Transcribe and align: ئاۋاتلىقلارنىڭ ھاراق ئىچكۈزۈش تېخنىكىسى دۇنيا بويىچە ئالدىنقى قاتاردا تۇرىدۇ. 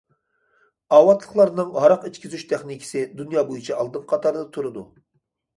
ئاۋاتلىقلارنىڭ 0.97 1.69
ھاراق 1.83 2.07
ئىچكۈزۈش 2.11 2.45
تېخنىكىسى 2.53 3.05
دۇنيا 3.21 3.45
بويىچە 3.51 3.77
ئالدىنقى 3.79 4.11
قاتاردا 4.15 4.49
تۇرىدۇ. 4.57 4.89